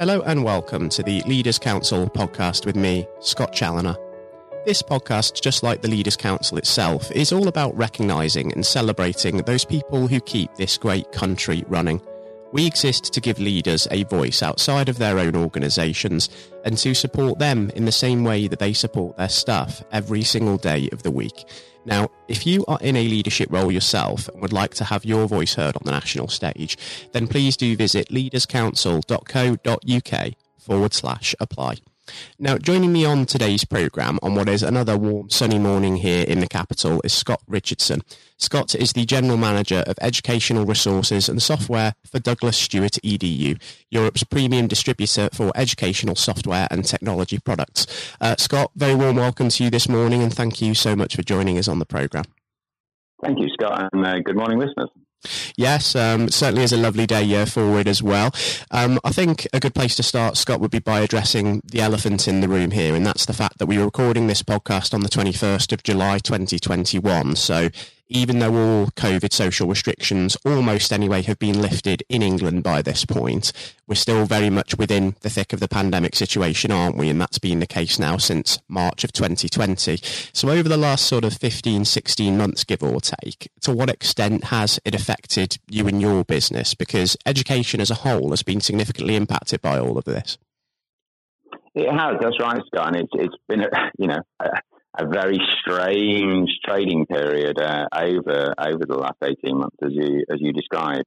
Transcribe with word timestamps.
Hello 0.00 0.20
and 0.20 0.44
welcome 0.44 0.88
to 0.90 1.02
the 1.02 1.22
Leaders 1.22 1.58
Council 1.58 2.08
podcast 2.08 2.64
with 2.64 2.76
me, 2.76 3.04
Scott 3.18 3.52
Challoner. 3.52 3.96
This 4.64 4.80
podcast, 4.80 5.40
just 5.40 5.64
like 5.64 5.82
the 5.82 5.88
Leaders 5.88 6.16
Council 6.16 6.56
itself, 6.56 7.10
is 7.10 7.32
all 7.32 7.48
about 7.48 7.76
recognising 7.76 8.52
and 8.52 8.64
celebrating 8.64 9.38
those 9.38 9.64
people 9.64 10.06
who 10.06 10.20
keep 10.20 10.54
this 10.54 10.78
great 10.78 11.10
country 11.10 11.64
running. 11.66 12.00
We 12.50 12.66
exist 12.66 13.12
to 13.12 13.20
give 13.20 13.38
leaders 13.38 13.86
a 13.90 14.04
voice 14.04 14.42
outside 14.42 14.88
of 14.88 14.96
their 14.96 15.18
own 15.18 15.36
organisations 15.36 16.30
and 16.64 16.78
to 16.78 16.94
support 16.94 17.38
them 17.38 17.70
in 17.74 17.84
the 17.84 17.92
same 17.92 18.24
way 18.24 18.48
that 18.48 18.58
they 18.58 18.72
support 18.72 19.18
their 19.18 19.28
staff 19.28 19.84
every 19.92 20.22
single 20.22 20.56
day 20.56 20.88
of 20.90 21.02
the 21.02 21.10
week. 21.10 21.44
Now, 21.84 22.08
if 22.26 22.46
you 22.46 22.64
are 22.66 22.78
in 22.80 22.96
a 22.96 23.06
leadership 23.06 23.48
role 23.50 23.70
yourself 23.70 24.28
and 24.28 24.40
would 24.40 24.52
like 24.52 24.72
to 24.74 24.84
have 24.84 25.04
your 25.04 25.26
voice 25.26 25.54
heard 25.54 25.76
on 25.76 25.82
the 25.84 25.90
national 25.90 26.28
stage, 26.28 26.78
then 27.12 27.26
please 27.26 27.54
do 27.56 27.76
visit 27.76 28.08
leaderscouncil.co.uk 28.10 30.34
forward 30.58 30.94
slash 30.94 31.34
apply. 31.40 31.76
Now, 32.38 32.58
joining 32.58 32.92
me 32.92 33.04
on 33.04 33.26
today's 33.26 33.64
programme 33.64 34.18
on 34.22 34.34
what 34.34 34.48
is 34.48 34.62
another 34.62 34.96
warm, 34.96 35.30
sunny 35.30 35.58
morning 35.58 35.96
here 35.96 36.24
in 36.24 36.40
the 36.40 36.46
capital 36.46 37.00
is 37.04 37.12
Scott 37.12 37.42
Richardson. 37.46 38.02
Scott 38.36 38.74
is 38.74 38.92
the 38.92 39.04
General 39.04 39.36
Manager 39.36 39.82
of 39.86 39.98
Educational 40.00 40.64
Resources 40.64 41.28
and 41.28 41.42
Software 41.42 41.94
for 42.04 42.18
Douglas 42.18 42.56
Stewart 42.56 42.98
EDU, 43.02 43.60
Europe's 43.90 44.22
premium 44.24 44.68
distributor 44.68 45.28
for 45.32 45.50
educational 45.54 46.14
software 46.14 46.68
and 46.70 46.84
technology 46.84 47.38
products. 47.38 47.86
Uh, 48.20 48.36
Scott, 48.36 48.70
very 48.76 48.94
warm 48.94 49.16
welcome 49.16 49.48
to 49.48 49.64
you 49.64 49.70
this 49.70 49.88
morning 49.88 50.22
and 50.22 50.32
thank 50.32 50.62
you 50.62 50.74
so 50.74 50.94
much 50.94 51.16
for 51.16 51.22
joining 51.22 51.58
us 51.58 51.68
on 51.68 51.78
the 51.78 51.86
programme. 51.86 52.26
Thank 53.22 53.40
you, 53.40 53.48
Scott, 53.48 53.88
and 53.92 54.06
uh, 54.06 54.20
good 54.20 54.36
morning, 54.36 54.58
listeners. 54.58 54.90
Yes, 55.56 55.96
um, 55.96 56.28
certainly 56.28 56.62
is 56.62 56.72
a 56.72 56.76
lovely 56.76 57.06
day 57.06 57.22
year 57.22 57.46
forward 57.46 57.88
as 57.88 58.02
well. 58.02 58.30
Um, 58.70 59.00
I 59.04 59.10
think 59.10 59.46
a 59.52 59.60
good 59.60 59.74
place 59.74 59.96
to 59.96 60.02
start, 60.02 60.36
Scott, 60.36 60.60
would 60.60 60.70
be 60.70 60.78
by 60.78 61.00
addressing 61.00 61.60
the 61.64 61.80
elephant 61.80 62.28
in 62.28 62.40
the 62.40 62.48
room 62.48 62.70
here, 62.70 62.94
and 62.94 63.04
that's 63.04 63.26
the 63.26 63.32
fact 63.32 63.58
that 63.58 63.66
we 63.66 63.78
are 63.78 63.84
recording 63.84 64.26
this 64.26 64.42
podcast 64.42 64.94
on 64.94 65.00
the 65.00 65.08
21st 65.08 65.72
of 65.72 65.82
July 65.82 66.18
2021. 66.18 67.36
So 67.36 67.70
even 68.08 68.38
though 68.38 68.54
all 68.54 68.86
COVID 68.88 69.32
social 69.32 69.68
restrictions 69.68 70.36
almost 70.44 70.92
anyway 70.92 71.22
have 71.22 71.38
been 71.38 71.60
lifted 71.60 72.02
in 72.08 72.22
England 72.22 72.62
by 72.62 72.82
this 72.82 73.04
point, 73.04 73.52
we're 73.86 73.94
still 73.94 74.24
very 74.24 74.50
much 74.50 74.76
within 74.76 75.14
the 75.20 75.30
thick 75.30 75.52
of 75.52 75.60
the 75.60 75.68
pandemic 75.68 76.16
situation, 76.16 76.70
aren't 76.70 76.96
we? 76.96 77.08
And 77.08 77.20
that's 77.20 77.38
been 77.38 77.60
the 77.60 77.66
case 77.66 77.98
now 77.98 78.16
since 78.16 78.58
March 78.68 79.04
of 79.04 79.12
2020. 79.12 79.98
So 80.32 80.50
over 80.50 80.68
the 80.68 80.76
last 80.76 81.06
sort 81.06 81.24
of 81.24 81.34
15, 81.34 81.84
16 81.84 82.36
months, 82.36 82.64
give 82.64 82.82
or 82.82 83.00
take, 83.00 83.50
to 83.62 83.72
what 83.72 83.90
extent 83.90 84.44
has 84.44 84.80
it 84.84 84.94
affected 84.94 85.58
you 85.68 85.86
and 85.86 86.00
your 86.00 86.24
business? 86.24 86.74
Because 86.74 87.16
education 87.26 87.80
as 87.80 87.90
a 87.90 87.96
whole 87.96 88.30
has 88.30 88.42
been 88.42 88.60
significantly 88.60 89.16
impacted 89.16 89.60
by 89.60 89.78
all 89.78 89.98
of 89.98 90.04
this. 90.04 90.38
It 91.74 91.90
has. 91.90 92.16
That's 92.20 92.40
right, 92.40 92.60
Scott. 92.66 92.88
And 92.88 92.96
it's 92.96 93.12
it's 93.12 93.36
been 93.46 93.60
a, 93.60 93.68
you 93.98 94.08
know 94.08 94.20
very 95.06 95.38
strange 95.60 96.50
trading 96.64 97.06
period 97.06 97.60
uh, 97.60 97.86
over 97.92 98.54
over 98.58 98.84
the 98.86 98.96
last 98.96 99.18
eighteen 99.22 99.58
months, 99.58 99.76
as 99.82 99.92
you 99.92 100.24
as 100.30 100.38
you 100.40 100.52
described. 100.52 101.06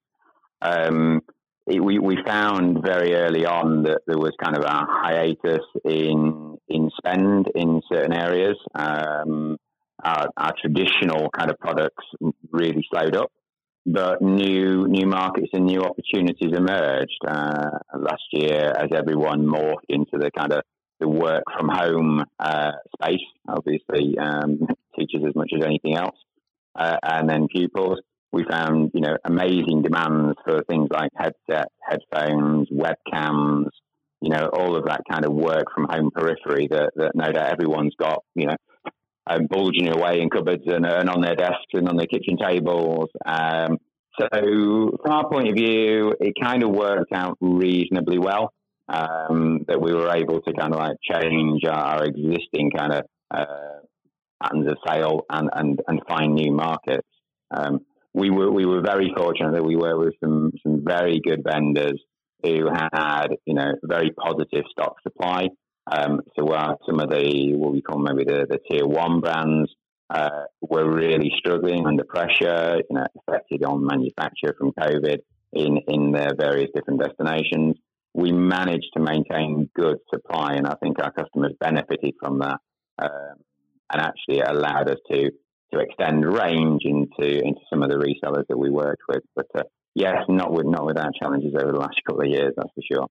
Um, 0.60 1.22
it, 1.66 1.82
we 1.82 1.98
we 1.98 2.16
found 2.26 2.82
very 2.82 3.14
early 3.14 3.44
on 3.44 3.84
that 3.84 4.00
there 4.06 4.18
was 4.18 4.32
kind 4.42 4.56
of 4.56 4.64
a 4.64 4.86
hiatus 4.88 5.64
in 5.84 6.56
in 6.68 6.90
spend 6.96 7.48
in 7.54 7.82
certain 7.92 8.12
areas. 8.12 8.56
Um, 8.74 9.58
our, 10.04 10.28
our 10.36 10.52
traditional 10.60 11.30
kind 11.30 11.50
of 11.50 11.58
products 11.58 12.04
really 12.50 12.84
slowed 12.92 13.14
up, 13.14 13.30
but 13.86 14.20
new 14.20 14.88
new 14.88 15.06
markets 15.06 15.50
and 15.52 15.66
new 15.66 15.82
opportunities 15.82 16.52
emerged 16.56 17.20
uh, 17.26 17.78
last 17.96 18.22
year 18.32 18.72
as 18.76 18.88
everyone 18.94 19.46
morphed 19.46 19.86
into 19.88 20.18
the 20.18 20.30
kind 20.36 20.52
of 20.52 20.62
the 21.02 21.08
work 21.08 21.42
from 21.58 21.68
home 21.68 22.24
uh, 22.38 22.72
space, 22.96 23.26
obviously, 23.48 24.16
um, 24.18 24.68
teachers 24.96 25.24
as 25.26 25.34
much 25.34 25.50
as 25.54 25.64
anything 25.64 25.96
else, 25.96 26.16
uh, 26.76 26.96
and 27.02 27.28
then 27.28 27.48
pupils. 27.48 27.98
We 28.30 28.44
found, 28.48 28.92
you 28.94 29.00
know, 29.00 29.16
amazing 29.24 29.82
demands 29.82 30.38
for 30.44 30.62
things 30.62 30.88
like 30.90 31.10
headsets, 31.14 31.74
headphones, 31.86 32.68
webcams, 32.70 33.66
you 34.22 34.30
know, 34.30 34.48
all 34.54 34.76
of 34.76 34.86
that 34.86 35.02
kind 35.10 35.26
of 35.26 35.32
work 35.32 35.64
from 35.74 35.88
home 35.90 36.10
periphery 36.14 36.68
that, 36.70 36.92
that 36.96 37.12
no 37.14 37.30
doubt 37.30 37.52
everyone's 37.52 37.94
got, 37.98 38.22
you 38.34 38.46
know, 38.46 38.56
um, 39.26 39.46
bulging 39.46 39.88
away 39.88 40.20
in 40.20 40.30
cupboards 40.30 40.62
and, 40.66 40.86
and, 40.86 41.10
on 41.10 41.20
their 41.20 41.34
desks 41.34 41.74
and 41.74 41.88
on 41.88 41.96
their 41.96 42.06
kitchen 42.06 42.38
tables. 42.38 43.10
Um, 43.26 43.78
so, 44.18 44.28
from 44.30 45.12
our 45.12 45.28
point 45.28 45.48
of 45.48 45.54
view, 45.54 46.14
it 46.20 46.34
kind 46.40 46.62
of 46.62 46.70
worked 46.70 47.12
out 47.12 47.36
reasonably 47.40 48.18
well 48.18 48.52
um, 48.88 49.64
that 49.68 49.80
we 49.80 49.92
were 49.92 50.10
able 50.14 50.40
to 50.40 50.52
kind 50.52 50.72
of 50.72 50.80
like 50.80 50.96
change 51.02 51.64
our 51.64 52.04
existing 52.04 52.70
kind 52.76 52.92
of 52.92 53.04
uh, 53.30 53.80
patterns 54.42 54.70
of 54.70 54.76
sale 54.86 55.22
and, 55.30 55.50
and, 55.52 55.80
and 55.86 56.00
find 56.08 56.34
new 56.34 56.52
markets. 56.52 57.08
Um, 57.50 57.80
we 58.14 58.30
were 58.30 58.50
we 58.50 58.66
were 58.66 58.82
very 58.82 59.12
fortunate 59.16 59.52
that 59.52 59.64
we 59.64 59.76
were 59.76 59.98
with 59.98 60.14
some 60.22 60.52
some 60.62 60.84
very 60.84 61.20
good 61.24 61.42
vendors 61.44 62.00
who 62.42 62.68
had 62.70 63.28
you 63.46 63.54
know 63.54 63.72
very 63.82 64.10
positive 64.10 64.64
stock 64.70 64.96
supply. 65.02 65.48
Um, 65.90 66.20
so 66.36 66.44
while 66.44 66.78
some 66.86 67.00
of 67.00 67.10
the 67.10 67.54
what 67.54 67.72
we 67.72 67.82
call 67.82 67.98
maybe 67.98 68.24
the, 68.24 68.46
the 68.48 68.58
tier 68.70 68.86
one 68.86 69.20
brands 69.20 69.70
uh, 70.10 70.44
were 70.60 70.90
really 70.90 71.32
struggling 71.38 71.86
under 71.86 72.04
pressure, 72.04 72.82
you 72.88 72.96
know, 72.96 73.06
affected 73.26 73.64
on 73.64 73.86
manufacture 73.86 74.54
from 74.58 74.72
COVID 74.72 75.18
in 75.54 75.78
in 75.88 76.12
their 76.12 76.34
various 76.36 76.70
different 76.74 77.00
destinations 77.00 77.76
we 78.22 78.32
managed 78.32 78.90
to 78.96 79.02
maintain 79.02 79.68
good 79.74 79.98
supply, 80.14 80.54
and 80.54 80.66
I 80.66 80.74
think 80.80 80.98
our 81.00 81.12
customers 81.12 81.52
benefited 81.58 82.14
from 82.20 82.38
that, 82.38 82.58
um, 82.98 83.36
and 83.92 84.00
actually 84.00 84.38
it 84.38 84.48
allowed 84.48 84.88
us 84.88 84.98
to 85.10 85.30
to 85.72 85.80
extend 85.80 86.24
range 86.24 86.82
into 86.84 87.42
into 87.42 87.60
some 87.68 87.82
of 87.82 87.90
the 87.90 87.96
resellers 87.96 88.44
that 88.48 88.58
we 88.58 88.70
worked 88.70 89.02
with. 89.08 89.22
But 89.34 89.46
uh, 89.56 89.62
yes, 89.94 90.18
not 90.28 90.52
with 90.52 90.66
not 90.66 90.86
without 90.86 91.14
challenges 91.20 91.54
over 91.60 91.72
the 91.72 91.78
last 91.78 92.00
couple 92.06 92.22
of 92.22 92.28
years, 92.28 92.54
that's 92.56 92.70
for 92.74 92.82
sure. 92.90 93.06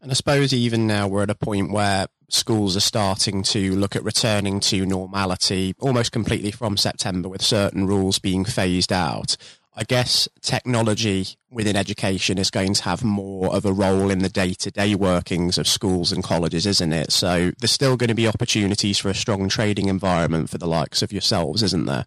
And 0.00 0.10
I 0.10 0.14
suppose 0.14 0.52
even 0.52 0.86
now 0.86 1.08
we're 1.08 1.24
at 1.24 1.30
a 1.30 1.34
point 1.34 1.72
where 1.72 2.06
schools 2.28 2.76
are 2.76 2.80
starting 2.80 3.42
to 3.42 3.74
look 3.74 3.96
at 3.96 4.04
returning 4.04 4.60
to 4.60 4.86
normality 4.86 5.74
almost 5.80 6.12
completely 6.12 6.52
from 6.52 6.76
September, 6.76 7.28
with 7.28 7.42
certain 7.42 7.86
rules 7.86 8.20
being 8.20 8.44
phased 8.44 8.92
out. 8.92 9.36
I 9.76 9.82
guess 9.82 10.28
technology 10.40 11.26
within 11.50 11.74
education 11.74 12.38
is 12.38 12.50
going 12.50 12.74
to 12.74 12.84
have 12.84 13.02
more 13.02 13.54
of 13.54 13.64
a 13.64 13.72
role 13.72 14.08
in 14.10 14.20
the 14.20 14.28
day 14.28 14.54
to 14.54 14.70
day 14.70 14.94
workings 14.94 15.58
of 15.58 15.66
schools 15.66 16.12
and 16.12 16.22
colleges, 16.22 16.64
isn't 16.64 16.92
it? 16.92 17.10
So 17.10 17.50
there's 17.58 17.72
still 17.72 17.96
going 17.96 18.08
to 18.08 18.14
be 18.14 18.28
opportunities 18.28 18.98
for 18.98 19.08
a 19.08 19.14
strong 19.14 19.48
trading 19.48 19.88
environment 19.88 20.48
for 20.48 20.58
the 20.58 20.68
likes 20.68 21.02
of 21.02 21.12
yourselves, 21.12 21.62
isn't 21.62 21.86
there? 21.86 22.06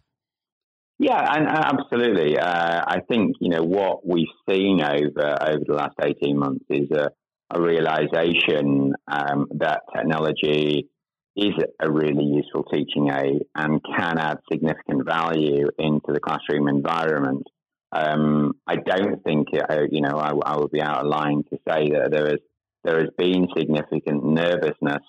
Yeah, 0.97 1.21
and 1.35 1.47
uh, 1.47 1.73
absolutely. 1.73 2.39
Uh, 2.39 2.83
I 2.87 3.01
think 3.09 3.35
you 3.41 3.49
know 3.49 3.63
what 3.63 4.07
we've 4.07 4.25
seen 4.49 4.81
over 4.81 5.35
over 5.41 5.63
the 5.67 5.73
last 5.73 5.95
eighteen 6.01 6.39
months 6.39 6.65
is 6.69 6.89
a, 6.91 7.11
a 7.53 7.61
realization 7.61 8.93
um, 9.11 9.47
that 9.55 9.81
technology 9.93 10.89
is 11.35 11.53
a 11.79 11.91
really 11.91 12.23
useful 12.23 12.63
teaching 12.63 13.11
aid 13.11 13.43
and 13.53 13.79
can 13.83 14.17
add 14.17 14.39
significant 14.51 15.05
value 15.05 15.67
into 15.77 16.11
the 16.11 16.19
classroom 16.19 16.67
environment. 16.67 17.43
Um, 17.91 18.53
I 18.67 18.75
don't 18.75 19.23
think, 19.23 19.47
uh, 19.53 19.83
you 19.89 20.01
know, 20.01 20.17
I, 20.17 20.31
I, 20.45 20.57
would 20.57 20.71
be 20.71 20.81
out 20.81 21.05
of 21.05 21.07
line 21.07 21.43
to 21.49 21.57
say 21.67 21.89
that 21.91 22.09
there 22.11 22.27
is 22.27 22.39
there 22.83 22.99
has 22.99 23.09
been 23.17 23.47
significant 23.57 24.25
nervousness 24.25 25.03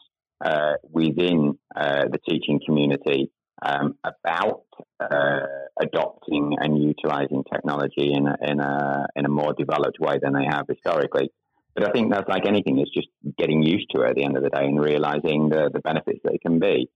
uh, 0.45 0.75
within 0.91 1.59
uh, 1.75 2.05
the 2.11 2.19
teaching 2.29 2.61
community 2.65 3.31
um, 3.65 3.95
about 4.05 4.65
uh, 5.01 5.41
adopting 5.81 6.57
and 6.61 6.81
utilizing 6.83 7.45
technology 7.53 8.13
in 8.13 8.27
a, 8.27 8.37
in 8.43 8.61
a 8.61 9.07
in 9.17 9.25
a 9.25 9.29
more 9.29 9.53
developed 9.55 9.99
way 9.99 10.19
than 10.23 10.33
they 10.33 10.45
have 10.45 10.67
historically. 10.69 11.31
But 11.75 11.89
I 11.89 11.93
think 11.93 12.13
that's 12.13 12.29
like 12.29 12.47
anything; 12.47 12.79
it's 12.79 12.95
just 12.95 13.09
getting 13.39 13.63
used 13.63 13.91
to 13.95 14.03
it 14.03 14.11
at 14.11 14.17
the 14.17 14.25
end 14.25 14.37
of 14.37 14.43
the 14.43 14.51
day 14.51 14.65
and 14.65 14.81
realizing 14.81 15.49
the 15.49 15.71
the 15.73 15.81
benefits 15.81 16.21
that 16.25 16.35
it 16.35 16.43
can 16.43 16.59
be. 16.59 16.89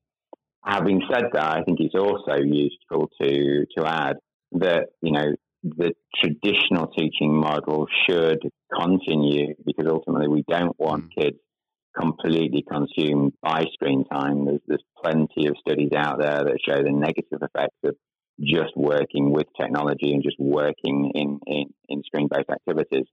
Having 0.65 1.03
said 1.13 1.25
that, 1.33 1.57
I 1.57 1.63
think 1.65 1.81
it's 1.81 1.97
also 1.97 2.37
useful 2.41 3.11
to 3.21 3.67
to 3.77 3.87
add 3.87 4.17
that 4.53 4.91
you 5.01 5.13
know 5.13 5.35
the 5.63 5.93
traditional 6.23 6.89
teaching 6.89 7.35
model 7.35 7.87
should 8.09 8.41
continue 8.79 9.55
because 9.65 9.87
ultimately 9.89 10.29
we 10.29 10.45
don't 10.49 10.79
want 10.79 11.05
mm. 11.05 11.23
kids 11.23 11.37
completely 11.99 12.65
consumed 12.71 13.33
by 13.43 13.65
screen 13.75 14.05
time. 14.05 14.47
There's, 14.47 14.61
there's 14.67 14.85
plenty 15.03 15.47
of 15.49 15.57
studies 15.61 15.91
out 15.97 16.19
there 16.19 16.45
that 16.45 16.59
show 16.67 16.83
the 16.83 16.91
negative 16.91 17.41
effects 17.43 17.77
of 17.85 17.97
just 18.41 18.73
working 18.77 19.31
with 19.31 19.47
technology 19.61 20.13
and 20.13 20.23
just 20.23 20.37
working 20.39 21.13
in, 21.15 21.39
in, 21.47 21.65
in 21.89 22.03
screen 22.05 22.29
based 22.31 22.51
activities. 22.51 23.07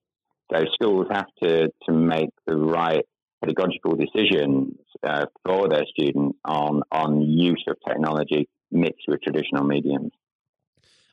So 0.51 0.63
schools 0.74 1.07
have 1.12 1.28
to, 1.44 1.69
to 1.88 1.92
make 1.94 2.30
the 2.48 2.56
right 2.56 3.04
pedagogical 3.42 3.96
decisions 3.96 4.75
uh, 5.04 5.25
for 5.46 5.69
their 5.69 5.84
students 5.98 6.38
on, 6.46 6.81
on 6.92 7.22
use 7.22 7.63
of 7.68 7.78
technology 7.88 8.48
mixed 8.72 9.06
with 9.07 9.22
traditional 9.22 9.63
mediums. 9.63 10.12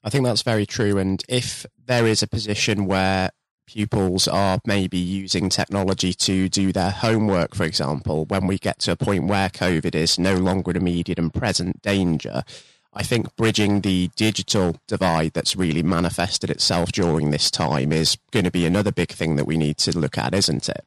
I 0.07 0.09
think 0.09 0.25
that's 0.25 0.43
very 0.43 0.67
true. 0.67 0.99
And 0.99 1.21
if 1.29 1.67
there 1.85 2.07
is 2.07 2.23
a 2.23 2.29
position 2.29 2.87
where 2.87 3.31
pupils 3.67 4.29
are 4.29 4.61
maybe 4.65 4.99
using 4.99 5.49
technology 5.49 6.13
to 6.13 6.49
do 6.49 6.73
their 6.73 6.93
homework, 6.93 7.57
for 7.57 7.65
example, 7.65 8.25
when 8.27 8.47
we 8.47 8.57
get 8.57 8.79
to 8.79 8.93
a 8.93 8.97
point 8.97 9.25
where 9.25 9.49
COVID 9.49 9.97
is 9.97 10.17
no 10.17 10.37
longer 10.37 10.71
an 10.71 10.77
immediate 10.77 11.19
and 11.19 11.35
present 11.35 11.83
danger, 11.83 12.45
I 12.95 13.03
think 13.03 13.35
bridging 13.35 13.81
the 13.81 14.09
digital 14.15 14.77
divide 14.87 15.33
that's 15.33 15.57
really 15.57 15.83
manifested 15.83 16.51
itself 16.51 16.93
during 16.93 17.33
this 17.33 17.51
time 17.51 17.93
is 17.93 18.17
going 18.31 18.45
to 18.45 18.53
be 18.53 18.65
another 18.65 18.93
big 18.93 19.11
thing 19.11 19.35
that 19.35 19.45
we 19.45 19.57
need 19.57 19.77
to 19.79 19.99
look 19.99 20.17
at, 20.17 20.35
isn't 20.35 20.69
it? 20.69 20.85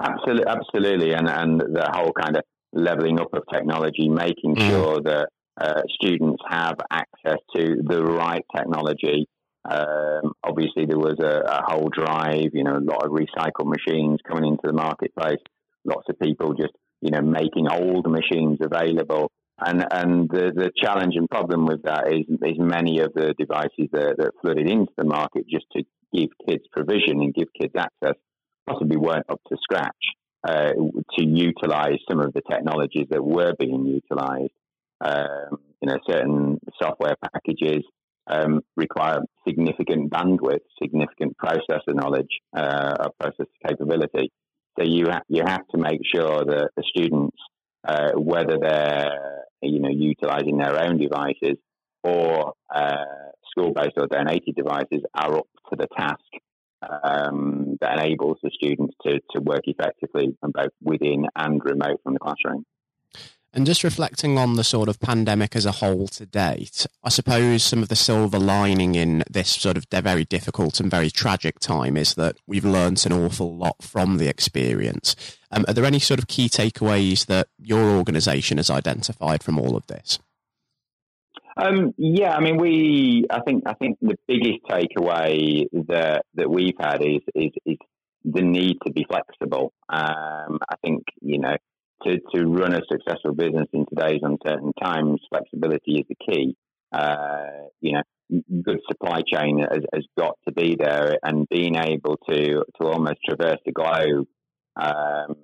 Absolutely, 0.00 0.46
absolutely, 0.46 1.12
and 1.12 1.28
and 1.28 1.60
the 1.60 1.88
whole 1.94 2.12
kind 2.12 2.36
of 2.36 2.42
leveling 2.72 3.20
up 3.20 3.32
of 3.32 3.44
technology, 3.52 4.08
making 4.08 4.56
mm. 4.56 4.68
sure 4.68 5.00
that 5.00 5.28
uh, 5.60 5.82
students 6.00 6.42
have 6.48 6.76
access 6.90 7.38
to 7.54 7.76
the 7.82 8.02
right 8.02 8.44
technology. 8.56 9.26
Um, 9.68 10.32
obviously, 10.42 10.86
there 10.86 10.98
was 10.98 11.18
a, 11.20 11.42
a, 11.46 11.62
whole 11.66 11.90
drive, 11.94 12.50
you 12.54 12.64
know, 12.64 12.76
a 12.76 12.80
lot 12.80 13.04
of 13.04 13.12
recycled 13.12 13.66
machines 13.66 14.18
coming 14.26 14.52
into 14.52 14.62
the 14.64 14.72
marketplace. 14.72 15.40
Lots 15.84 16.06
of 16.08 16.18
people 16.18 16.54
just, 16.54 16.72
you 17.02 17.10
know, 17.10 17.20
making 17.20 17.68
old 17.70 18.10
machines 18.10 18.58
available. 18.62 19.30
And 19.58 19.84
and 19.92 20.30
the, 20.30 20.52
the 20.54 20.70
challenge 20.82 21.14
and 21.16 21.28
problem 21.28 21.66
with 21.66 21.82
that 21.82 22.10
is, 22.10 22.24
is 22.42 22.56
many 22.58 23.00
of 23.00 23.12
the 23.14 23.34
devices 23.38 23.90
that, 23.92 24.14
that 24.16 24.32
flooded 24.40 24.70
into 24.70 24.92
the 24.96 25.04
market 25.04 25.44
just 25.46 25.66
to 25.76 25.82
give 26.14 26.30
kids 26.48 26.64
provision 26.72 27.20
and 27.20 27.34
give 27.34 27.48
kids 27.60 27.74
access 27.76 28.16
possibly 28.66 28.96
weren't 28.96 29.26
up 29.28 29.40
to 29.48 29.56
scratch 29.62 29.92
uh, 30.48 30.72
to 31.18 31.24
utilize 31.24 31.98
some 32.08 32.20
of 32.20 32.32
the 32.32 32.40
technologies 32.50 33.06
that 33.10 33.22
were 33.22 33.52
being 33.58 33.84
utilized. 33.84 34.52
Um, 35.00 35.58
you 35.80 35.88
know, 35.88 35.98
certain 36.08 36.60
software 36.80 37.16
packages 37.22 37.82
um, 38.26 38.60
require 38.76 39.20
significant 39.46 40.10
bandwidth, 40.10 40.60
significant 40.80 41.36
processor 41.42 41.94
knowledge, 41.94 42.38
uh, 42.56 42.94
or 43.00 43.12
processor 43.20 43.46
capability. 43.66 44.30
So 44.78 44.84
you 44.84 45.06
ha- 45.10 45.22
you 45.28 45.42
have 45.46 45.66
to 45.68 45.78
make 45.78 46.00
sure 46.04 46.44
that 46.44 46.70
the 46.76 46.84
students, 46.86 47.36
uh, 47.86 48.12
whether 48.16 48.58
they're 48.60 49.44
you 49.62 49.80
know 49.80 49.90
utilizing 49.90 50.58
their 50.58 50.80
own 50.82 50.98
devices 50.98 51.56
or 52.02 52.54
uh, 52.74 53.04
school-based 53.50 53.96
or 53.96 54.06
donated 54.06 54.54
devices, 54.54 55.02
are 55.14 55.38
up 55.38 55.46
to 55.70 55.76
the 55.76 55.88
task 55.96 56.20
um, 56.82 57.76
that 57.80 57.98
enables 57.98 58.38
the 58.42 58.50
students 58.54 58.94
to, 59.06 59.20
to 59.34 59.40
work 59.42 59.62
effectively 59.64 60.36
both 60.42 60.72
within 60.82 61.26
and 61.36 61.60
remote 61.64 62.00
from 62.02 62.14
the 62.14 62.20
classroom. 62.20 62.64
And 63.52 63.66
just 63.66 63.82
reflecting 63.82 64.38
on 64.38 64.54
the 64.54 64.62
sort 64.62 64.88
of 64.88 65.00
pandemic 65.00 65.56
as 65.56 65.66
a 65.66 65.72
whole 65.72 66.06
to 66.08 66.24
date, 66.24 66.86
I 67.02 67.08
suppose 67.08 67.64
some 67.64 67.82
of 67.82 67.88
the 67.88 67.96
silver 67.96 68.38
lining 68.38 68.94
in 68.94 69.24
this 69.28 69.50
sort 69.50 69.76
of 69.76 69.86
very 69.90 70.24
difficult 70.24 70.78
and 70.78 70.88
very 70.88 71.10
tragic 71.10 71.58
time 71.58 71.96
is 71.96 72.14
that 72.14 72.36
we've 72.46 72.64
learnt 72.64 73.06
an 73.06 73.12
awful 73.12 73.56
lot 73.56 73.82
from 73.82 74.18
the 74.18 74.28
experience. 74.28 75.16
Um, 75.50 75.64
are 75.66 75.74
there 75.74 75.84
any 75.84 75.98
sort 75.98 76.20
of 76.20 76.28
key 76.28 76.48
takeaways 76.48 77.26
that 77.26 77.48
your 77.58 77.82
organisation 77.82 78.58
has 78.58 78.70
identified 78.70 79.42
from 79.42 79.58
all 79.58 79.76
of 79.76 79.84
this? 79.88 80.20
Um, 81.56 81.92
yeah, 81.98 82.36
I 82.36 82.40
mean, 82.40 82.56
we. 82.56 83.26
I 83.28 83.40
think. 83.40 83.64
I 83.66 83.74
think 83.74 83.98
the 84.00 84.16
biggest 84.28 84.60
takeaway 84.70 85.66
that 85.88 86.24
that 86.34 86.48
we've 86.48 86.76
had 86.78 87.02
is 87.02 87.20
is, 87.34 87.50
is 87.66 87.76
the 88.24 88.42
need 88.42 88.78
to 88.86 88.92
be 88.92 89.04
flexible. 89.04 89.72
Um, 89.88 90.60
I 90.68 90.76
think 90.82 91.02
you 91.20 91.38
know 91.38 91.56
to 92.04 92.18
to 92.34 92.46
run 92.46 92.74
a 92.74 92.80
successful 92.90 93.34
business 93.34 93.68
in 93.72 93.86
today's 93.86 94.20
uncertain 94.22 94.72
times, 94.82 95.20
flexibility 95.28 95.98
is 96.00 96.06
the 96.08 96.16
key. 96.26 96.56
Uh, 96.92 97.68
you 97.80 97.92
know, 97.92 98.02
good 98.62 98.80
supply 98.88 99.20
chain 99.32 99.60
has, 99.60 99.82
has, 99.94 100.04
got 100.18 100.36
to 100.46 100.52
be 100.52 100.76
there, 100.78 101.16
and 101.22 101.48
being 101.48 101.76
able 101.76 102.16
to 102.28 102.64
to 102.80 102.86
almost 102.86 103.18
traverse 103.28 103.60
the 103.64 103.72
globe 103.72 104.26
um, 104.76 105.36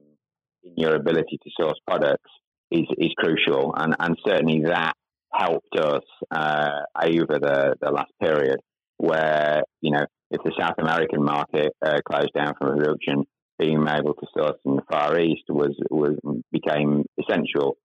in 0.65 0.73
your 0.77 0.97
ability 0.97 1.39
to 1.43 1.51
source 1.61 1.79
products 1.87 2.31
is 2.71 2.87
is 2.99 3.13
crucial, 3.17 3.75
and 3.77 3.95
and 3.99 4.17
certainly 4.27 4.63
that 4.65 4.95
helped 5.33 5.79
us 5.79 6.05
uh, 6.31 6.81
over 7.03 7.39
the, 7.39 7.75
the 7.81 7.91
last 7.91 8.13
period 8.21 8.59
where, 8.99 9.63
you 9.81 9.91
know, 9.91 10.05
if 10.31 10.43
the 10.43 10.53
South 10.59 10.77
American 10.79 11.23
market 11.23 11.73
uh, 11.85 11.99
closed 12.09 12.33
down 12.35 12.55
from 12.59 12.69
a 12.69 12.73
reduction, 12.73 13.25
being 13.59 13.87
able 13.89 14.15
to 14.15 14.27
source 14.37 14.59
in 14.65 14.77
the 14.77 14.83
Far 14.91 15.19
East 15.19 15.45
was, 15.49 15.75
was 15.91 16.17
became 16.53 17.05
essential. 17.19 17.77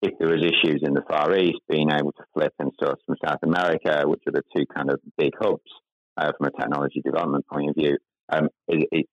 If 0.00 0.12
there 0.18 0.28
was 0.28 0.44
issues 0.44 0.82
in 0.82 0.94
the 0.94 1.02
Far 1.08 1.36
East, 1.36 1.58
being 1.68 1.90
able 1.90 2.12
to 2.12 2.24
flip 2.32 2.52
and 2.58 2.70
source 2.80 3.00
from 3.04 3.16
South 3.24 3.40
America, 3.42 4.02
which 4.06 4.22
are 4.26 4.32
the 4.32 4.42
two 4.56 4.64
kind 4.74 4.90
of 4.90 5.00
big 5.16 5.32
hubs 5.40 5.70
uh, 6.16 6.30
from 6.36 6.46
a 6.46 6.60
technology 6.60 7.00
development 7.04 7.46
point 7.52 7.70
of 7.70 7.76
view, 7.76 7.96
um, 8.30 8.48
is, 8.68 8.84
is, 8.92 9.04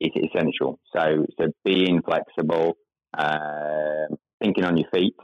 is, 0.00 0.12
essential. 0.16 0.80
So, 0.96 1.26
so 1.38 1.46
being 1.64 2.02
flexible, 2.02 2.76
uh, 3.16 4.06
thinking 4.42 4.64
on 4.64 4.76
your 4.76 4.88
feet, 4.92 5.14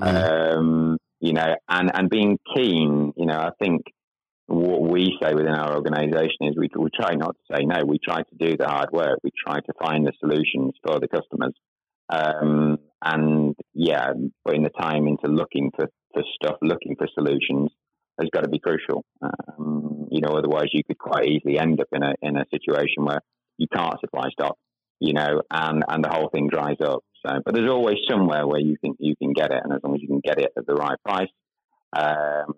mm. 0.00 0.56
um, 0.56 0.98
you 1.20 1.32
know, 1.32 1.54
and, 1.68 1.90
and 1.94 2.10
being 2.10 2.38
keen, 2.56 3.12
you 3.16 3.26
know, 3.26 3.38
I 3.38 3.50
think 3.62 3.82
what 4.46 4.82
we 4.82 5.16
say 5.22 5.32
within 5.34 5.54
our 5.54 5.74
organization 5.74 6.42
is 6.42 6.54
we, 6.56 6.68
we 6.76 6.90
try 6.94 7.14
not 7.14 7.34
to 7.34 7.56
say 7.56 7.64
no. 7.64 7.84
We 7.86 7.98
try 7.98 8.22
to 8.22 8.36
do 8.38 8.56
the 8.56 8.68
hard 8.68 8.90
work. 8.92 9.18
We 9.22 9.30
try 9.46 9.60
to 9.60 9.72
find 9.82 10.06
the 10.06 10.12
solutions 10.20 10.74
for 10.86 11.00
the 11.00 11.08
customers. 11.08 11.54
Um, 12.10 12.78
and 13.02 13.54
yeah, 13.72 14.12
putting 14.44 14.62
the 14.62 14.70
time 14.70 15.06
into 15.06 15.28
looking 15.28 15.70
for, 15.74 15.88
for 16.12 16.22
stuff, 16.34 16.56
looking 16.62 16.96
for 16.96 17.08
solutions 17.14 17.70
has 18.20 18.28
got 18.32 18.42
to 18.42 18.48
be 18.48 18.60
crucial. 18.60 19.04
Um, 19.22 20.08
you 20.10 20.20
know, 20.20 20.34
otherwise 20.36 20.68
you 20.72 20.84
could 20.84 20.98
quite 20.98 21.26
easily 21.26 21.58
end 21.58 21.80
up 21.80 21.88
in 21.92 22.02
a, 22.02 22.12
in 22.22 22.36
a 22.36 22.44
situation 22.50 23.04
where 23.04 23.20
you 23.56 23.66
can't 23.74 23.98
supply 24.00 24.28
stock, 24.30 24.56
you 25.00 25.14
know, 25.14 25.42
and, 25.50 25.82
and 25.88 26.04
the 26.04 26.10
whole 26.10 26.28
thing 26.32 26.48
dries 26.48 26.76
up. 26.84 27.02
So, 27.26 27.38
but 27.44 27.54
there's 27.54 27.70
always 27.70 27.96
somewhere 28.08 28.46
where 28.46 28.60
you 28.60 28.76
can 28.84 28.94
you 28.98 29.14
can 29.16 29.32
get 29.32 29.50
it, 29.50 29.60
and 29.64 29.72
as 29.72 29.80
long 29.82 29.94
as 29.94 30.02
you 30.02 30.08
can 30.08 30.20
get 30.22 30.38
it 30.38 30.52
at 30.58 30.66
the 30.66 30.74
right 30.74 30.98
price 31.02 31.30
um, 31.96 32.54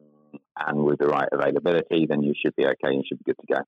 and 0.56 0.84
with 0.84 0.98
the 0.98 1.06
right 1.06 1.28
availability, 1.32 2.06
then 2.06 2.22
you 2.22 2.34
should 2.40 2.54
be 2.56 2.64
okay 2.64 2.94
and 2.94 3.04
should 3.06 3.18
be 3.18 3.32
good 3.32 3.38
to 3.40 3.54
go. 3.54 3.60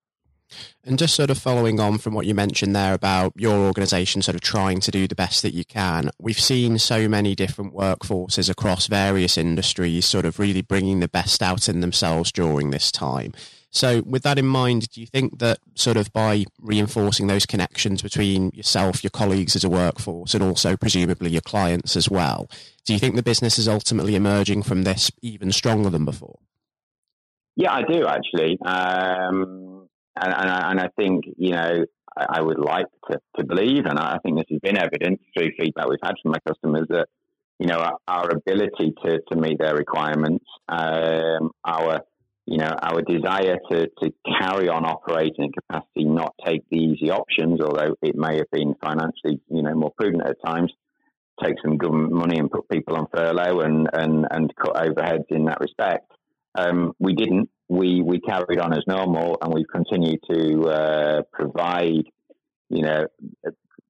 And 0.85 0.99
just 0.99 1.15
sort 1.15 1.31
of 1.31 1.39
following 1.39 1.79
on 1.79 1.99
from 1.99 2.15
what 2.15 2.27
you 2.27 2.35
mentioned 2.35 2.75
there 2.75 2.95
about 2.95 3.35
your 3.37 3.55
organisation 3.55 4.23
sort 4.23 4.35
of 4.35 4.41
trying 4.41 4.81
to 4.81 4.91
do 4.91 5.07
the 5.07 5.15
best 5.15 5.43
that 5.43 5.53
you 5.53 5.65
can, 5.65 6.11
we've 6.19 6.41
seen 6.41 6.79
so 6.79 7.09
many 7.09 7.35
different 7.35 7.75
workforces 7.75 8.49
across 8.49 8.87
various 8.87 9.37
industries 9.37 10.07
sort 10.07 10.25
of 10.25 10.39
really 10.39 10.63
bringing 10.63 11.01
the 11.01 11.09
best 11.09 11.43
out 11.43 11.69
in 11.69 11.81
themselves 11.81 12.33
during 12.33 12.71
this 12.71 12.91
time. 12.91 13.35
So, 13.71 14.03
with 14.07 14.23
that 14.23 14.39
in 14.39 14.47
mind, 14.47 14.89
do 14.89 15.03
you 15.03 15.07
think 15.07 15.41
that 15.41 15.59
sort 15.75 15.99
of 15.99 16.11
by 16.15 16.47
reinforcing 16.59 17.27
those 17.27 17.45
connections 17.45 18.01
between 18.01 18.51
yourself, 18.55 19.05
your 19.05 19.11
colleagues 19.11 19.55
as 19.55 19.65
a 19.65 19.69
workforce, 19.69 20.33
and 20.33 20.43
also 20.43 20.75
presumably 20.75 21.31
your 21.31 21.43
clients 21.43 21.95
as 21.95 22.09
well, 22.09 22.49
do 22.87 22.95
you 22.95 22.99
think 22.99 23.15
the 23.15 23.23
business 23.23 23.59
is 23.59 23.69
ultimately 23.69 24.15
emerging 24.15 24.63
from 24.63 24.85
this 24.85 25.11
even 25.21 25.53
stronger 25.53 25.91
than 25.91 26.07
before? 26.07 26.39
Yeah, 27.59 27.73
I 27.73 27.83
do 27.83 28.07
actually. 28.07 28.57
Um, 28.65 29.89
and, 30.15 30.33
and, 30.33 30.51
I, 30.51 30.71
and, 30.71 30.81
I, 30.81 30.89
think, 30.97 31.25
you 31.37 31.51
know, 31.51 31.85
I, 32.17 32.27
I 32.35 32.41
would 32.41 32.61
like 32.61 32.87
to, 33.11 33.19
to, 33.37 33.45
believe, 33.45 33.85
and 33.85 33.99
I 33.99 34.19
think 34.23 34.37
this 34.37 34.47
has 34.51 34.61
been 34.61 34.79
evident 34.79 35.21
through 35.37 35.51
feedback 35.59 35.89
we've 35.89 35.99
had 36.01 36.15
from 36.23 36.33
my 36.33 36.39
customers, 36.47 36.87
that, 36.91 37.09
you 37.59 37.67
know, 37.67 37.79
our, 37.79 37.99
our 38.07 38.31
ability 38.31 38.95
to, 39.05 39.19
to 39.29 39.37
meet 39.37 39.59
their 39.59 39.75
requirements, 39.75 40.45
um, 40.69 41.51
our 41.65 42.03
you 42.47 42.57
know, 42.57 42.71
our 42.81 43.03
desire 43.03 43.59
to, 43.71 43.89
to 44.03 44.11
carry 44.41 44.71
on 44.71 44.87
operating 44.87 45.45
in 45.45 45.53
capacity, 45.53 46.05
not 46.05 46.35
take 46.47 46.63
the 46.71 46.79
easy 46.79 47.11
options, 47.11 47.61
although 47.61 47.95
it 48.01 48.17
may 48.17 48.37
have 48.37 48.51
been 48.51 48.75
financially, 48.83 49.39
you 49.51 49.63
know, 49.63 49.75
more 49.75 49.93
prudent 49.99 50.23
at 50.27 50.37
times, 50.47 50.73
take 51.45 51.57
some 51.63 51.77
government 51.77 52.13
money 52.13 52.39
and 52.39 52.51
put 52.51 52.67
people 52.71 52.97
on 52.97 53.07
furlough 53.15 53.61
and, 53.61 53.91
and, 53.93 54.27
and 54.31 54.51
cut 54.57 54.77
overheads 54.77 55.27
in 55.29 55.45
that 55.45 55.61
respect. 55.61 56.11
Um, 56.59 56.93
we 56.99 57.15
didn't. 57.15 57.49
We, 57.69 58.03
we 58.03 58.21
carried 58.21 58.59
on 58.59 58.73
as 58.73 58.85
normal 58.87 59.37
and 59.43 59.53
we've 59.53 59.69
continued 59.71 60.21
to 60.31 60.63
uh, 60.69 61.23
provide, 61.33 62.05
you 62.71 62.83
know, 62.83 63.07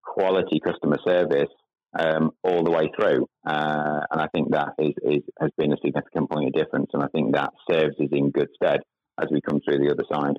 quality 0.03 0.61
customer 0.61 0.99
service 1.07 1.49
um, 1.97 2.33
all 2.43 2.65
the 2.65 2.73
way 2.73 2.91
through. 2.99 3.29
Uh, 3.47 4.01
and 4.11 4.21
I 4.21 4.27
think 4.35 4.51
that 4.51 4.71
is, 4.79 4.95
is, 5.03 5.23
has 5.41 5.51
been 5.57 5.73
a 5.73 5.77
significant 5.85 6.29
point 6.29 6.49
of 6.49 6.53
difference. 6.55 6.91
And 6.93 7.03
I 7.03 7.07
think 7.09 7.35
that 7.35 7.53
serves 7.71 7.97
us 8.01 8.09
in 8.11 8.31
good 8.31 8.49
stead 8.57 8.81
as 9.21 9.29
we 9.31 9.41
come 9.41 9.61
through 9.61 9.79
the 9.79 9.93
other 9.93 10.05
side. 10.13 10.37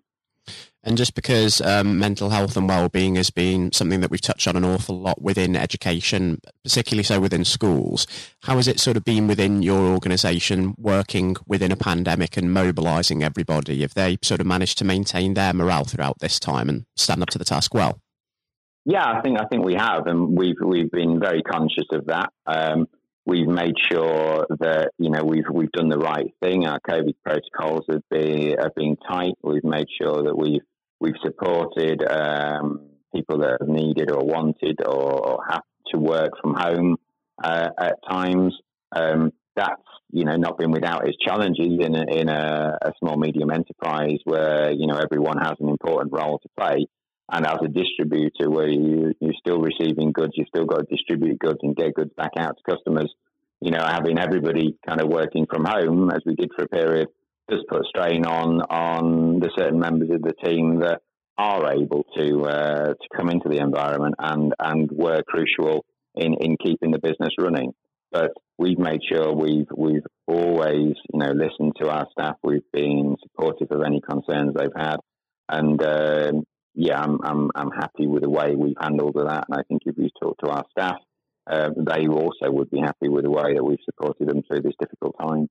And 0.81 0.97
just 0.97 1.13
because 1.13 1.59
um, 1.59 1.99
mental 1.99 2.29
health 2.29 2.55
and 2.55 2.67
well-being 2.67 3.15
has 3.15 3.29
been 3.29 3.71
something 3.73 3.99
that 3.99 4.09
we've 4.09 4.21
touched 4.21 4.47
on 4.47 4.55
an 4.55 4.63
awful 4.63 4.97
lot 4.97 5.21
within 5.21 5.57
education, 5.57 6.39
particularly 6.63 7.03
so 7.03 7.19
within 7.19 7.43
schools, 7.43 8.07
how 8.43 8.55
has 8.55 8.67
it 8.67 8.79
sort 8.79 8.95
of 8.95 9.03
been 9.03 9.27
within 9.27 9.61
your 9.61 9.91
organisation 9.91 10.75
working 10.77 11.35
within 11.45 11.73
a 11.73 11.75
pandemic 11.75 12.37
and 12.37 12.53
mobilising 12.53 13.23
everybody? 13.23 13.81
Have 13.81 13.93
they 13.93 14.17
sort 14.21 14.39
of 14.39 14.47
managed 14.47 14.77
to 14.77 14.85
maintain 14.85 15.33
their 15.33 15.53
morale 15.53 15.83
throughout 15.83 16.19
this 16.19 16.39
time 16.39 16.69
and 16.69 16.85
stand 16.95 17.21
up 17.21 17.29
to 17.31 17.37
the 17.37 17.45
task 17.45 17.73
well? 17.73 17.99
Yeah, 18.85 19.05
I 19.05 19.21
think 19.21 19.37
I 19.39 19.45
think 19.45 19.65
we 19.65 19.75
have, 19.75 20.07
and 20.07 20.37
we've 20.37 20.55
we've 20.65 20.89
been 20.89 21.19
very 21.19 21.43
conscious 21.43 21.85
of 21.91 22.05
that. 22.07 22.31
Um, 22.47 22.87
we've 23.25 23.47
made 23.47 23.75
sure 23.91 24.45
that 24.59 24.91
you 24.97 25.09
know 25.09 25.23
we've 25.23 25.45
we've 25.51 25.71
done 25.71 25.89
the 25.89 25.97
right 25.97 26.33
thing. 26.41 26.65
Our 26.65 26.79
COVID 26.79 27.15
protocols 27.23 27.85
have 27.89 28.03
been 28.09 28.55
have 28.59 28.75
been 28.75 28.97
tight. 29.07 29.33
We've 29.43 29.63
made 29.63 29.87
sure 30.01 30.23
that 30.23 30.37
we've 30.37 30.61
we've 30.99 31.15
supported 31.23 32.03
um, 32.09 32.89
people 33.13 33.39
that 33.39 33.57
have 33.59 33.69
needed 33.69 34.11
or 34.11 34.23
wanted 34.25 34.81
or, 34.85 35.27
or 35.27 35.39
have 35.49 35.63
to 35.93 35.99
work 35.99 36.31
from 36.41 36.55
home 36.55 36.97
uh, 37.43 37.69
at 37.77 37.95
times. 38.09 38.55
Um, 38.95 39.31
that's 39.55 39.81
you 40.11 40.25
know 40.25 40.35
not 40.35 40.57
been 40.57 40.71
without 40.71 41.07
its 41.07 41.17
challenges 41.25 41.79
in 41.79 41.95
a, 41.95 42.03
in 42.09 42.29
a, 42.29 42.77
a, 42.81 42.91
small 42.99 43.17
medium 43.17 43.51
enterprise 43.51 44.17
where 44.23 44.71
you 44.71 44.87
know 44.87 44.97
everyone 44.97 45.37
has 45.37 45.53
an 45.59 45.69
important 45.69 46.13
role 46.13 46.39
to 46.39 46.49
play. 46.57 46.85
And 47.31 47.45
as 47.45 47.57
a 47.63 47.67
distributor, 47.67 48.49
where 48.49 48.67
you, 48.67 49.13
you're 49.19 49.33
still 49.39 49.59
receiving 49.59 50.11
goods, 50.11 50.33
you've 50.35 50.47
still 50.47 50.65
got 50.65 50.79
to 50.79 50.95
distribute 50.95 51.39
goods 51.39 51.59
and 51.61 51.75
get 51.75 51.93
goods 51.93 52.11
back 52.17 52.31
out 52.37 52.57
to 52.57 52.75
customers. 52.75 53.13
You 53.61 53.71
know, 53.71 53.83
having 53.85 54.17
everybody 54.17 54.77
kind 54.87 55.01
of 55.01 55.09
working 55.09 55.45
from 55.49 55.65
home 55.65 56.09
as 56.11 56.21
we 56.25 56.35
did 56.35 56.49
for 56.55 56.63
a 56.63 56.67
period 56.69 57.07
does 57.49 57.63
put 57.67 57.85
strain 57.85 58.25
on 58.25 58.61
on 58.61 59.39
the 59.39 59.49
certain 59.57 59.79
members 59.79 60.09
of 60.11 60.21
the 60.21 60.33
team 60.43 60.79
that 60.79 61.01
are 61.37 61.73
able 61.73 62.05
to 62.15 62.41
uh, 62.43 62.87
to 62.93 63.07
come 63.15 63.29
into 63.29 63.49
the 63.49 63.57
environment 63.57 64.15
and 64.19 64.53
and 64.59 64.89
were 64.91 65.21
crucial 65.27 65.85
in 66.15 66.35
in 66.39 66.57
keeping 66.63 66.91
the 66.91 66.99
business 66.99 67.33
running. 67.39 67.73
But 68.11 68.31
we've 68.57 68.79
made 68.79 69.01
sure 69.11 69.33
we've 69.33 69.67
we've 69.75 70.05
always 70.27 70.93
you 71.13 71.19
know 71.19 71.31
listened 71.31 71.73
to 71.81 71.89
our 71.89 72.07
staff. 72.11 72.37
We've 72.43 72.71
been 72.71 73.15
supportive 73.23 73.71
of 73.71 73.81
any 73.85 74.01
concerns 74.01 74.53
they've 74.55 74.69
had, 74.75 74.97
and 75.49 75.81
uh, 75.81 76.31
yeah, 76.79 77.01
I'm, 77.01 77.19
I'm 77.23 77.51
I'm 77.55 77.71
happy 77.71 78.07
with 78.07 78.23
the 78.23 78.29
way 78.29 78.55
we've 78.55 78.77
handled 78.79 79.15
that. 79.15 79.47
And 79.49 79.59
I 79.59 79.63
think 79.63 79.81
if 79.85 79.97
you 79.97 80.09
talk 80.21 80.37
to 80.37 80.47
our 80.47 80.63
staff, 80.71 80.95
uh, 81.45 81.71
they 81.75 82.07
also 82.07 82.49
would 82.49 82.71
be 82.71 82.79
happy 82.79 83.09
with 83.09 83.25
the 83.25 83.29
way 83.29 83.53
that 83.53 83.63
we've 83.63 83.83
supported 83.83 84.29
them 84.29 84.43
through 84.47 84.61
this 84.61 84.75
difficult 84.79 85.17
time. 85.19 85.49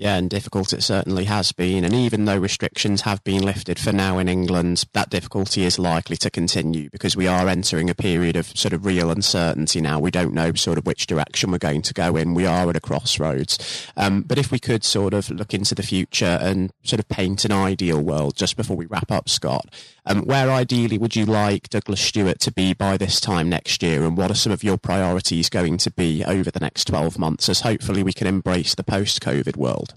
Yeah, 0.00 0.16
and 0.16 0.30
difficult 0.30 0.72
it 0.72 0.82
certainly 0.82 1.24
has 1.26 1.52
been. 1.52 1.84
And 1.84 1.92
even 1.92 2.24
though 2.24 2.38
restrictions 2.38 3.02
have 3.02 3.22
been 3.22 3.42
lifted 3.42 3.78
for 3.78 3.92
now 3.92 4.16
in 4.16 4.30
England, 4.30 4.86
that 4.94 5.10
difficulty 5.10 5.64
is 5.64 5.78
likely 5.78 6.16
to 6.16 6.30
continue 6.30 6.88
because 6.88 7.18
we 7.18 7.26
are 7.26 7.46
entering 7.46 7.90
a 7.90 7.94
period 7.94 8.34
of 8.34 8.46
sort 8.56 8.72
of 8.72 8.86
real 8.86 9.10
uncertainty 9.10 9.78
now. 9.82 10.00
We 10.00 10.10
don't 10.10 10.32
know 10.32 10.54
sort 10.54 10.78
of 10.78 10.86
which 10.86 11.06
direction 11.06 11.50
we're 11.50 11.58
going 11.58 11.82
to 11.82 11.92
go 11.92 12.16
in. 12.16 12.32
We 12.32 12.46
are 12.46 12.70
at 12.70 12.76
a 12.76 12.80
crossroads. 12.80 13.92
Um, 13.94 14.22
but 14.22 14.38
if 14.38 14.50
we 14.50 14.58
could 14.58 14.84
sort 14.84 15.12
of 15.12 15.28
look 15.28 15.52
into 15.52 15.74
the 15.74 15.82
future 15.82 16.38
and 16.40 16.72
sort 16.82 17.00
of 17.00 17.08
paint 17.08 17.44
an 17.44 17.52
ideal 17.52 18.00
world 18.02 18.36
just 18.36 18.56
before 18.56 18.78
we 18.78 18.86
wrap 18.86 19.12
up, 19.12 19.28
Scott, 19.28 19.66
um, 20.10 20.22
where 20.22 20.50
ideally 20.50 20.98
would 20.98 21.14
you 21.14 21.24
like 21.24 21.68
Douglas 21.68 22.00
Stewart 22.00 22.40
to 22.40 22.52
be 22.52 22.74
by 22.74 22.96
this 22.96 23.20
time 23.20 23.48
next 23.48 23.82
year? 23.82 24.02
And 24.02 24.16
what 24.16 24.30
are 24.30 24.34
some 24.34 24.52
of 24.52 24.64
your 24.64 24.76
priorities 24.76 25.48
going 25.48 25.76
to 25.78 25.90
be 25.90 26.24
over 26.24 26.50
the 26.50 26.60
next 26.60 26.86
12 26.86 27.18
months 27.18 27.48
as 27.48 27.60
hopefully 27.60 28.02
we 28.02 28.12
can 28.12 28.26
embrace 28.26 28.74
the 28.74 28.82
post 28.82 29.20
COVID 29.20 29.56
world? 29.56 29.94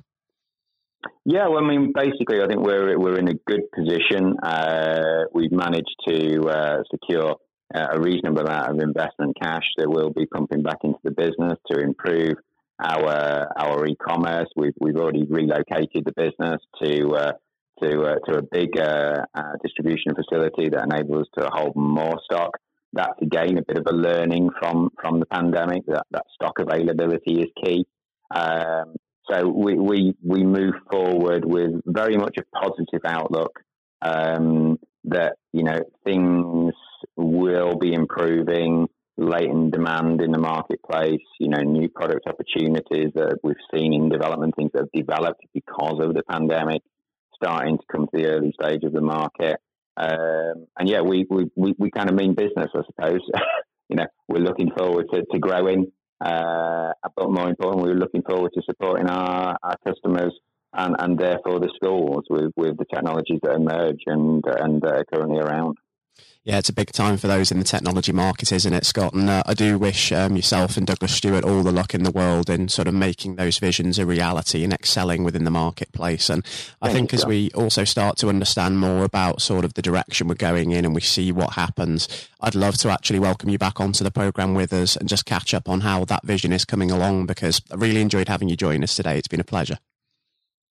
Yeah, 1.25 1.47
well, 1.47 1.63
I 1.63 1.67
mean, 1.67 1.93
basically, 1.95 2.41
I 2.41 2.47
think 2.47 2.61
we're 2.61 2.97
we're 2.99 3.17
in 3.17 3.29
a 3.29 3.33
good 3.47 3.71
position. 3.73 4.35
Uh, 4.43 5.23
we've 5.33 5.51
managed 5.51 5.95
to 6.07 6.41
uh, 6.49 6.83
secure 6.91 7.35
uh, 7.73 7.87
a 7.93 7.99
reasonable 7.99 8.41
amount 8.41 8.71
of 8.71 8.79
investment 8.79 9.35
cash 9.41 9.63
that 9.77 9.89
we'll 9.89 10.11
be 10.11 10.25
pumping 10.25 10.63
back 10.63 10.79
into 10.83 10.99
the 11.03 11.11
business 11.11 11.57
to 11.71 11.79
improve 11.79 12.35
our 12.79 13.47
our 13.57 13.85
e-commerce. 13.85 14.49
We've 14.55 14.73
we've 14.79 14.97
already 14.97 15.25
relocated 15.25 16.05
the 16.05 16.13
business 16.15 16.61
to 16.83 17.15
uh, 17.15 17.31
to 17.81 18.01
uh, 18.03 18.15
to 18.27 18.37
a 18.37 18.41
big 18.41 18.77
uh, 18.79 19.23
distribution 19.63 20.13
facility 20.15 20.69
that 20.69 20.85
enables 20.91 21.23
us 21.23 21.27
to 21.39 21.49
hold 21.51 21.75
more 21.75 22.19
stock. 22.25 22.51
That's 22.93 23.19
again 23.21 23.57
a 23.57 23.63
bit 23.63 23.77
of 23.77 23.85
a 23.87 23.95
learning 23.95 24.49
from 24.59 24.89
from 25.01 25.19
the 25.19 25.25
pandemic. 25.25 25.85
That 25.87 26.05
that 26.11 26.25
stock 26.35 26.59
availability 26.59 27.41
is 27.41 27.47
key. 27.63 27.85
Um, 28.35 28.95
so 29.29 29.47
we, 29.47 29.75
we, 29.75 30.15
we 30.23 30.43
move 30.43 30.73
forward 30.91 31.45
with 31.45 31.71
very 31.85 32.17
much 32.17 32.37
a 32.37 32.57
positive 32.57 33.01
outlook 33.05 33.59
um, 34.01 34.77
that, 35.05 35.35
you 35.53 35.63
know, 35.63 35.79
things 36.03 36.73
will 37.15 37.77
be 37.77 37.93
improving, 37.93 38.87
latent 39.17 39.71
demand 39.71 40.21
in 40.21 40.31
the 40.31 40.39
marketplace, 40.39 41.21
you 41.39 41.47
know, 41.47 41.61
new 41.61 41.87
product 41.87 42.27
opportunities 42.27 43.11
that 43.15 43.37
we've 43.43 43.55
seen 43.73 43.93
in 43.93 44.09
development, 44.09 44.55
things 44.57 44.71
that 44.73 44.81
have 44.81 45.05
developed 45.07 45.41
because 45.53 45.99
of 46.01 46.13
the 46.13 46.23
pandemic, 46.29 46.81
starting 47.43 47.77
to 47.77 47.83
come 47.91 48.07
to 48.07 48.17
the 48.21 48.27
early 48.27 48.53
stage 48.59 48.83
of 48.83 48.93
the 48.93 49.01
market. 49.01 49.57
Um, 49.97 50.67
and 50.77 50.89
yeah, 50.89 51.01
we, 51.01 51.25
we, 51.29 51.45
we, 51.55 51.75
we 51.77 51.91
kind 51.91 52.09
of 52.09 52.15
mean 52.15 52.33
business, 52.33 52.71
I 52.73 52.81
suppose. 52.87 53.21
you 53.89 53.97
know, 53.97 54.07
we're 54.27 54.39
looking 54.39 54.71
forward 54.75 55.07
to, 55.13 55.23
to 55.31 55.39
growing 55.39 55.91
uh, 56.23 56.93
but 57.15 57.31
more 57.31 57.49
importantly, 57.49 57.89
we're 57.91 57.99
looking 57.99 58.23
forward 58.23 58.51
to 58.53 58.61
supporting 58.65 59.09
our, 59.09 59.57
our 59.61 59.75
customers 59.85 60.33
and, 60.73 60.95
and 60.99 61.19
therefore 61.19 61.59
the 61.59 61.71
schools 61.75 62.23
with, 62.29 62.51
with 62.55 62.77
the 62.77 62.85
technologies 62.93 63.39
that 63.43 63.55
emerge 63.55 63.99
and, 64.05 64.43
and 64.59 64.83
are 64.85 65.05
currently 65.13 65.39
around. 65.39 65.77
Yeah, 66.45 66.57
it's 66.57 66.67
a 66.67 66.73
big 66.73 66.91
time 66.91 67.15
for 67.15 67.27
those 67.27 67.51
in 67.51 67.59
the 67.59 67.63
technology 67.63 68.11
market, 68.11 68.51
isn't 68.51 68.73
it, 68.73 68.85
Scott? 68.85 69.13
And 69.13 69.29
uh, 69.29 69.43
I 69.45 69.53
do 69.53 69.77
wish 69.77 70.11
um, 70.11 70.35
yourself 70.35 70.75
and 70.75 70.85
Douglas 70.85 71.15
Stewart 71.15 71.45
all 71.45 71.63
the 71.63 71.71
luck 71.71 71.93
in 71.93 72.03
the 72.03 72.11
world 72.11 72.49
in 72.49 72.67
sort 72.67 72.89
of 72.89 72.93
making 72.93 73.37
those 73.37 73.59
visions 73.59 73.97
a 73.97 74.05
reality 74.05 74.65
and 74.65 74.73
excelling 74.73 75.23
within 75.23 75.45
the 75.45 75.51
marketplace. 75.51 76.29
And 76.29 76.45
I 76.81 76.87
Thank 76.87 77.11
think 77.11 77.13
as 77.13 77.25
we 77.25 77.49
also 77.51 77.85
start 77.85 78.17
to 78.17 78.27
understand 78.27 78.77
more 78.77 79.05
about 79.05 79.41
sort 79.41 79.63
of 79.63 79.75
the 79.75 79.81
direction 79.81 80.27
we're 80.27 80.35
going 80.35 80.71
in 80.71 80.83
and 80.83 80.93
we 80.93 80.99
see 80.99 81.31
what 81.31 81.53
happens, 81.53 82.09
I'd 82.41 82.55
love 82.55 82.75
to 82.79 82.89
actually 82.89 83.19
welcome 83.19 83.47
you 83.47 83.57
back 83.57 83.79
onto 83.79 84.03
the 84.03 84.11
program 84.11 84.53
with 84.53 84.73
us 84.73 84.97
and 84.97 85.07
just 85.07 85.25
catch 85.25 85.53
up 85.53 85.69
on 85.69 85.79
how 85.79 86.03
that 86.05 86.25
vision 86.25 86.51
is 86.51 86.65
coming 86.65 86.91
along 86.91 87.25
because 87.25 87.61
I 87.71 87.75
really 87.75 88.01
enjoyed 88.01 88.27
having 88.27 88.49
you 88.49 88.57
join 88.57 88.83
us 88.83 88.97
today. 88.97 89.17
It's 89.17 89.29
been 89.29 89.39
a 89.39 89.45
pleasure. 89.45 89.77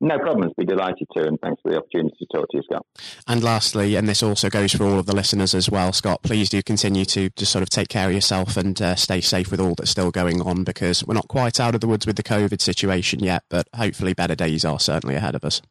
No 0.00 0.18
problems. 0.18 0.52
Be 0.58 0.66
delighted 0.66 1.06
to, 1.16 1.26
and 1.26 1.38
thanks 1.40 1.60
for 1.62 1.70
the 1.72 1.78
opportunity 1.78 2.14
to 2.18 2.26
talk 2.26 2.48
to 2.50 2.58
you, 2.58 2.62
Scott. 2.64 2.84
And 3.26 3.42
lastly, 3.42 3.94
and 3.96 4.06
this 4.06 4.22
also 4.22 4.50
goes 4.50 4.72
for 4.72 4.84
all 4.84 4.98
of 4.98 5.06
the 5.06 5.16
listeners 5.16 5.54
as 5.54 5.70
well, 5.70 5.92
Scott, 5.92 6.22
please 6.22 6.50
do 6.50 6.62
continue 6.62 7.06
to 7.06 7.30
just 7.30 7.50
sort 7.50 7.62
of 7.62 7.70
take 7.70 7.88
care 7.88 8.08
of 8.08 8.14
yourself 8.14 8.58
and 8.58 8.80
uh, 8.82 8.94
stay 8.94 9.22
safe 9.22 9.50
with 9.50 9.58
all 9.58 9.74
that's 9.74 9.90
still 9.90 10.10
going 10.10 10.42
on 10.42 10.64
because 10.64 11.02
we're 11.06 11.14
not 11.14 11.28
quite 11.28 11.58
out 11.58 11.74
of 11.74 11.80
the 11.80 11.86
woods 11.86 12.06
with 12.06 12.16
the 12.16 12.22
COVID 12.22 12.60
situation 12.60 13.20
yet, 13.20 13.44
but 13.48 13.68
hopefully 13.74 14.12
better 14.12 14.34
days 14.34 14.64
are 14.66 14.78
certainly 14.78 15.14
ahead 15.14 15.34
of 15.34 15.44
us. 15.44 15.62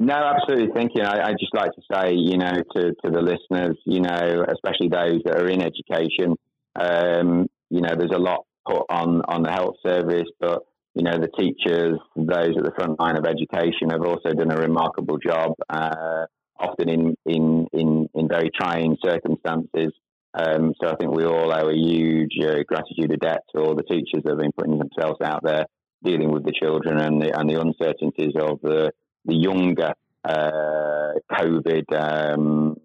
No, 0.00 0.14
absolutely. 0.14 0.70
Thank 0.74 0.92
you. 0.94 1.02
I, 1.02 1.28
would 1.28 1.38
just 1.38 1.54
like 1.54 1.70
to 1.72 1.82
say, 1.92 2.14
you 2.14 2.38
know, 2.38 2.52
to, 2.74 2.94
to 3.04 3.10
the 3.10 3.20
listeners, 3.20 3.76
you 3.84 4.00
know, 4.00 4.44
especially 4.48 4.88
those 4.88 5.20
that 5.24 5.36
are 5.36 5.48
in 5.48 5.62
education, 5.62 6.34
um, 6.80 7.46
you 7.70 7.80
know, 7.80 7.94
there's 7.96 8.10
a 8.12 8.18
lot 8.18 8.44
put 8.66 8.84
on, 8.88 9.22
on 9.28 9.42
the 9.42 9.52
health 9.52 9.76
service, 9.86 10.28
but 10.40 10.62
you 10.94 11.02
know, 11.02 11.18
the 11.18 11.28
teachers, 11.28 11.98
those 12.14 12.56
at 12.56 12.64
the 12.64 12.72
front 12.76 13.00
line 13.00 13.16
of 13.18 13.26
education 13.26 13.90
have 13.90 14.02
also 14.02 14.32
done 14.32 14.52
a 14.52 14.56
remarkable 14.56 15.18
job, 15.18 15.54
uh, 15.68 16.26
often 16.58 16.88
in, 16.88 17.16
in, 17.26 17.66
in, 17.72 18.08
in, 18.14 18.28
very 18.28 18.50
trying 18.54 18.96
circumstances. 19.04 19.92
Um, 20.34 20.72
so 20.80 20.88
I 20.88 20.96
think 20.96 21.12
we 21.12 21.24
all 21.24 21.52
owe 21.52 21.68
a 21.68 21.74
huge 21.74 22.38
uh, 22.40 22.62
gratitude 22.66 23.12
of 23.12 23.20
debt 23.20 23.40
to 23.54 23.62
all 23.62 23.74
the 23.74 23.82
teachers 23.82 24.22
that 24.22 24.30
have 24.30 24.38
been 24.38 24.52
putting 24.56 24.78
themselves 24.78 25.20
out 25.22 25.42
there, 25.42 25.66
dealing 26.04 26.30
with 26.30 26.44
the 26.44 26.52
children 26.52 26.98
and 27.00 27.20
the, 27.20 27.38
and 27.38 27.50
the 27.50 27.60
uncertainties 27.60 28.34
of 28.40 28.60
the, 28.62 28.92
the 29.24 29.34
younger 29.34 29.92
uh, 30.24 31.12
COVID, 31.32 31.92
um, 31.92 32.76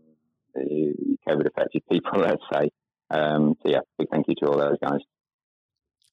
COVID 0.58 1.48
affected 1.48 1.84
people, 1.92 2.12
let's 2.20 2.42
say. 2.51 2.70
Um, 3.12 3.56
so 3.62 3.72
yeah, 3.72 3.80
big 4.00 4.10
thank 4.12 4.28
you 4.28 4.36
to 4.39 4.48
all 4.48 4.58
those 4.58 4.78
guys. 4.82 5.00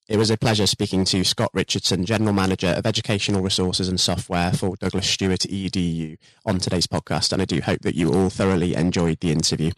It 0.09 0.19
was 0.19 0.31
a 0.31 0.37
pleasure 0.37 0.69
speaking 0.69 1.05
to 1.07 1.25
Scott 1.25 1.51
Richardson, 1.53 2.05
General 2.05 2.33
Manager 2.33 2.69
of 2.69 2.87
Educational 2.87 3.43
Resources 3.43 3.89
and 3.89 3.99
Software 3.99 4.53
for 4.53 4.77
Douglas 4.77 5.11
Stewart 5.11 5.41
EDU, 5.41 6.17
on 6.45 6.61
today's 6.61 6.87
podcast, 6.87 7.33
and 7.33 7.43
I 7.43 7.45
do 7.45 7.61
hope 7.61 7.81
that 7.81 7.97
you 7.97 8.13
all 8.13 8.31
thoroughly 8.31 8.77
enjoyed 8.77 9.19
the 9.19 9.33
interview. 9.33 9.73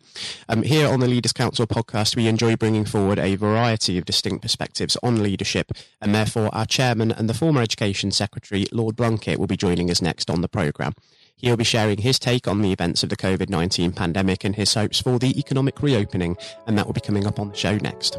Um, 0.46 0.64
here 0.64 0.86
on 0.86 1.00
the 1.00 1.08
Leaders 1.08 1.32
Council 1.32 1.66
podcast, 1.66 2.14
we 2.14 2.28
enjoy 2.28 2.56
bringing 2.56 2.84
forward 2.84 3.18
a 3.18 3.36
variety 3.36 3.96
of 3.96 4.04
distinct 4.04 4.42
perspectives 4.42 4.98
on 5.02 5.22
leadership, 5.22 5.72
and 5.98 6.14
therefore 6.14 6.54
our 6.54 6.66
chairman 6.66 7.10
and 7.10 7.26
the 7.26 7.32
former 7.32 7.62
Education 7.62 8.10
Secretary, 8.10 8.66
Lord 8.70 8.96
Blunkett, 8.96 9.38
will 9.38 9.46
be 9.46 9.56
joining 9.56 9.90
us 9.90 10.02
next 10.02 10.28
on 10.28 10.42
the 10.42 10.48
programme. 10.48 10.92
He'll 11.36 11.56
be 11.56 11.64
sharing 11.64 11.98
his 11.98 12.18
take 12.18 12.46
on 12.46 12.60
the 12.60 12.72
events 12.72 13.02
of 13.02 13.08
the 13.08 13.16
COVID 13.16 13.48
19 13.48 13.92
pandemic 13.92 14.44
and 14.44 14.54
his 14.54 14.74
hopes 14.74 15.00
for 15.00 15.18
the 15.18 15.38
economic 15.38 15.80
reopening, 15.80 16.36
and 16.66 16.76
that 16.76 16.84
will 16.84 16.92
be 16.92 17.00
coming 17.00 17.26
up 17.26 17.40
on 17.40 17.48
the 17.48 17.56
show 17.56 17.76
next. 17.76 18.18